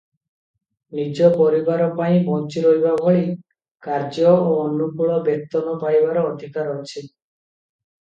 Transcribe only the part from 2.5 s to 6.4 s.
ରହିବା ଭଳି କାର୍ଯ୍ୟ ଓ ଅନୁକୂଳ ବେତନ ପାଇବାର